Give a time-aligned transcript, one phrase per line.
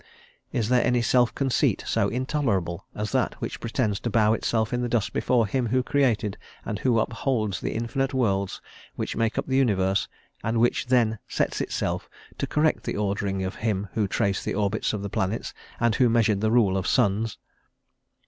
[0.51, 4.81] Is there any self conceit so intolerable as that which pretends to bow itself in
[4.81, 8.61] the dust before him who created and who upholds the infinite worlds
[8.95, 10.07] which make up the universe,
[10.43, 12.09] and which then sets itself
[12.39, 16.09] to correct the ordering of him who traced the orbits of the planets, and who
[16.09, 17.37] measured the rule of suns?